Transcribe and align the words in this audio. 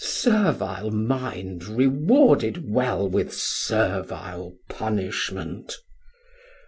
servil 0.03 0.89
mind 0.91 1.63
Rewarded 1.67 2.67
well 2.71 3.07
with 3.07 3.29
servil 3.31 4.55
punishment! 4.67 5.75